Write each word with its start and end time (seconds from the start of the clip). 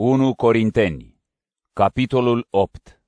1 0.00 0.34
Corinteni, 0.34 1.20
capitolul 1.72 2.46
8 2.50 3.00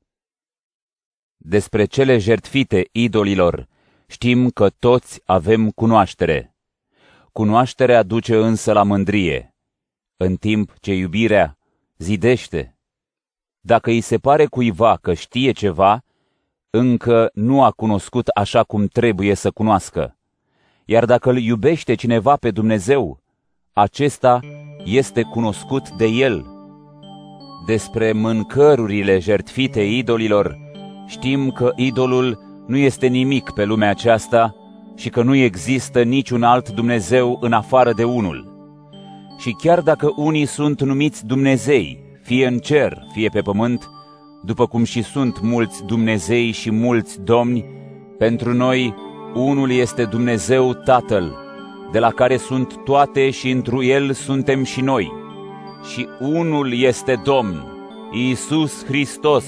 Despre 1.36 1.84
cele 1.84 2.18
jertfite 2.18 2.88
idolilor 2.92 3.68
știm 4.06 4.48
că 4.48 4.70
toți 4.70 5.20
avem 5.24 5.70
cunoaștere. 5.70 6.54
Cunoașterea 7.32 8.02
duce 8.02 8.36
însă 8.36 8.72
la 8.72 8.82
mândrie, 8.82 9.54
în 10.16 10.36
timp 10.36 10.74
ce 10.80 10.94
iubirea 10.94 11.58
zidește. 11.96 12.78
Dacă 13.60 13.90
îi 13.90 14.00
se 14.00 14.18
pare 14.18 14.46
cuiva 14.46 14.96
că 14.96 15.14
știe 15.14 15.52
ceva, 15.52 16.04
încă 16.70 17.30
nu 17.34 17.62
a 17.62 17.70
cunoscut 17.70 18.28
așa 18.28 18.64
cum 18.64 18.86
trebuie 18.86 19.34
să 19.34 19.50
cunoască. 19.50 20.16
Iar 20.84 21.04
dacă 21.04 21.30
îl 21.30 21.38
iubește 21.38 21.94
cineva 21.94 22.36
pe 22.36 22.50
Dumnezeu, 22.50 23.20
acesta 23.72 24.40
este 24.84 25.22
cunoscut 25.22 25.90
de 25.90 26.06
el 26.06 26.58
despre 27.66 28.12
mâncărurile 28.12 29.18
jertfite 29.18 29.80
idolilor, 29.80 30.58
știm 31.06 31.50
că 31.50 31.72
idolul 31.76 32.38
nu 32.66 32.76
este 32.76 33.06
nimic 33.06 33.50
pe 33.50 33.64
lumea 33.64 33.90
aceasta 33.90 34.54
și 34.96 35.08
că 35.08 35.22
nu 35.22 35.34
există 35.34 36.02
niciun 36.02 36.42
alt 36.42 36.68
Dumnezeu 36.68 37.38
în 37.40 37.52
afară 37.52 37.92
de 37.92 38.04
unul. 38.04 38.48
Și 39.38 39.56
chiar 39.62 39.80
dacă 39.80 40.12
unii 40.16 40.46
sunt 40.46 40.82
numiți 40.82 41.26
Dumnezei, 41.26 41.98
fie 42.22 42.46
în 42.46 42.58
cer, 42.58 43.02
fie 43.12 43.28
pe 43.28 43.40
pământ, 43.40 43.90
după 44.42 44.66
cum 44.66 44.84
și 44.84 45.02
sunt 45.02 45.40
mulți 45.40 45.84
Dumnezei 45.84 46.50
și 46.50 46.70
mulți 46.70 47.20
domni, 47.20 47.64
pentru 48.18 48.52
noi 48.52 48.94
unul 49.34 49.70
este 49.70 50.04
Dumnezeu 50.04 50.72
Tatăl, 50.72 51.36
de 51.92 51.98
la 51.98 52.10
care 52.10 52.36
sunt 52.36 52.84
toate 52.84 53.30
și 53.30 53.50
întru 53.50 53.84
El 53.84 54.12
suntem 54.12 54.64
și 54.64 54.80
noi 54.80 55.19
și 55.92 56.08
unul 56.18 56.72
este 56.72 57.20
Domn, 57.24 57.66
Iisus 58.12 58.84
Hristos, 58.84 59.44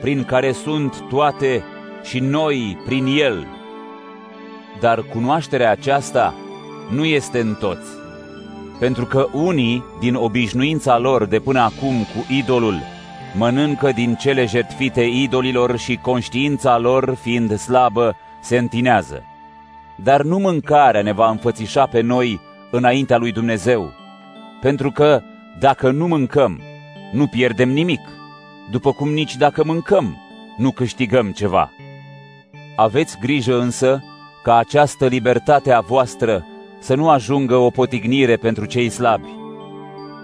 prin 0.00 0.24
care 0.24 0.52
sunt 0.52 1.04
toate 1.08 1.64
și 2.02 2.18
noi 2.18 2.78
prin 2.84 3.06
El. 3.06 3.46
Dar 4.80 5.02
cunoașterea 5.02 5.70
aceasta 5.70 6.34
nu 6.90 7.04
este 7.04 7.40
în 7.40 7.54
toți, 7.54 7.90
pentru 8.78 9.04
că 9.04 9.28
unii, 9.32 9.84
din 10.00 10.14
obișnuința 10.14 10.98
lor 10.98 11.26
de 11.26 11.38
până 11.38 11.60
acum 11.60 11.96
cu 11.96 12.32
idolul, 12.32 12.80
mănâncă 13.36 13.90
din 13.90 14.14
cele 14.14 14.46
jertfite 14.46 15.02
idolilor 15.02 15.78
și 15.78 15.96
conștiința 15.96 16.78
lor, 16.78 17.14
fiind 17.20 17.58
slabă, 17.58 18.16
se 18.40 18.58
întinează. 18.58 19.22
Dar 19.96 20.22
nu 20.22 20.38
mâncarea 20.38 21.02
ne 21.02 21.12
va 21.12 21.30
înfățișa 21.30 21.86
pe 21.86 22.00
noi 22.00 22.40
înaintea 22.70 23.16
lui 23.16 23.32
Dumnezeu, 23.32 23.92
pentru 24.60 24.90
că 24.90 25.22
dacă 25.60 25.90
nu 25.90 26.06
mâncăm, 26.06 26.60
nu 27.12 27.26
pierdem 27.26 27.70
nimic, 27.70 28.00
după 28.70 28.92
cum 28.92 29.12
nici 29.12 29.36
dacă 29.36 29.64
mâncăm, 29.64 30.16
nu 30.56 30.70
câștigăm 30.70 31.30
ceva. 31.30 31.70
Aveți 32.76 33.18
grijă 33.20 33.60
însă 33.60 34.02
ca 34.42 34.56
această 34.56 35.06
libertate 35.06 35.72
a 35.72 35.80
voastră 35.80 36.46
să 36.80 36.94
nu 36.94 37.08
ajungă 37.08 37.56
o 37.56 37.70
potignire 37.70 38.36
pentru 38.36 38.64
cei 38.64 38.88
slabi. 38.88 39.28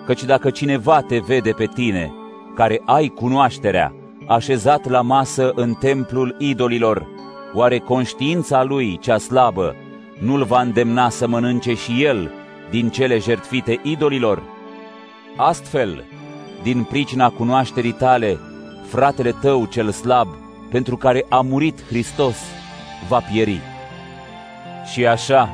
Căci 0.07 0.25
dacă 0.25 0.51
cineva 0.51 1.01
te 1.01 1.19
vede 1.19 1.51
pe 1.51 1.67
tine, 1.75 2.13
care 2.55 2.81
ai 2.85 3.09
cunoașterea, 3.09 3.95
așezat 4.29 4.89
la 4.89 5.01
masă 5.01 5.53
în 5.55 5.75
templul 5.75 6.37
idolilor, 6.39 7.09
oare 7.55 7.79
conștiința 7.79 8.63
lui, 8.63 8.99
cea 8.99 9.19
slabă, 9.19 9.75
nu-l 10.19 10.45
va 10.45 10.61
îndemna 10.61 11.09
să 11.09 11.29
mănânce 11.29 11.75
și 11.75 12.05
el 12.05 12.33
din 12.71 12.89
cele 12.89 13.19
jertfite 13.19 13.81
idolilor? 13.83 14.54
Astfel, 15.37 16.05
din 16.63 16.85
pricina 16.85 17.31
cunoașterii 17.31 17.93
tale, 17.93 18.39
fratele 18.89 19.33
tău 19.33 19.65
cel 19.67 19.91
slab, 19.91 20.29
pentru 20.71 20.97
care 20.97 21.27
a 21.29 21.41
murit 21.41 21.85
Hristos, 21.87 22.37
va 23.09 23.19
pieri. 23.19 23.61
Și 24.93 25.07
așa, 25.07 25.49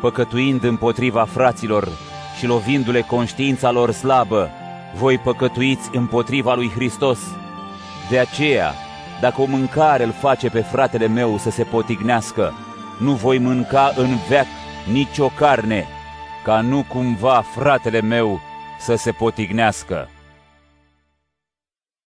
păcătuind 0.00 0.64
împotriva 0.64 1.24
fraților 1.24 1.88
și 2.38 2.46
lovindu-le 2.46 3.00
conștiința 3.00 3.70
lor 3.70 3.90
slabă, 3.90 4.50
voi 4.96 5.18
păcătuiți 5.18 5.90
împotriva 5.92 6.54
lui 6.54 6.70
Hristos. 6.70 7.18
De 8.10 8.18
aceea, 8.18 8.74
dacă 9.20 9.40
o 9.40 9.46
mâncare 9.46 10.04
îl 10.04 10.12
face 10.12 10.48
pe 10.48 10.60
fratele 10.60 11.06
meu 11.06 11.38
să 11.38 11.50
se 11.50 11.62
potignească, 11.62 12.52
nu 12.98 13.12
voi 13.12 13.38
mânca 13.38 13.92
în 13.96 14.16
veac 14.28 14.46
nicio 14.92 15.26
carne, 15.26 15.86
ca 16.44 16.60
nu 16.60 16.84
cumva 16.88 17.44
fratele 17.54 18.00
meu 18.00 18.40
să 18.84 18.94
se 18.94 19.12
potignească. 19.12 20.08